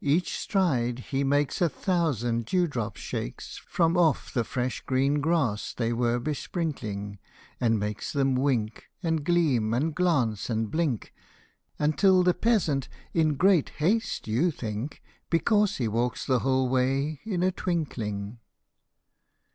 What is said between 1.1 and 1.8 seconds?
he makes a